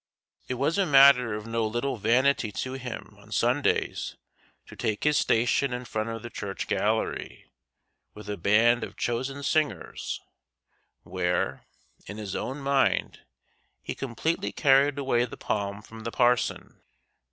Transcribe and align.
It 0.47 0.55
was 0.55 0.79
a 0.79 0.85
matter 0.87 1.35
of 1.35 1.45
no 1.45 1.67
little 1.67 1.95
vanity 1.95 2.51
to 2.53 2.73
him 2.73 3.15
on 3.19 3.31
Sundays 3.31 4.15
to 4.65 4.75
take 4.75 5.03
his 5.03 5.19
station 5.19 5.73
in 5.73 5.85
front 5.85 6.09
of 6.09 6.23
the 6.23 6.29
church 6.31 6.65
gallery 6.65 7.45
with 8.15 8.27
a 8.27 8.35
band 8.35 8.83
of 8.83 8.97
chosen 8.97 9.43
singers, 9.43 10.19
where, 11.03 11.67
in 12.07 12.17
his 12.17 12.35
own 12.35 12.61
mind, 12.61 13.19
he 13.83 13.93
completely 13.93 14.51
carried 14.51 14.97
away 14.97 15.23
the 15.25 15.37
palm 15.37 15.83
from 15.83 15.99
the 15.99 16.11
parson. 16.11 16.81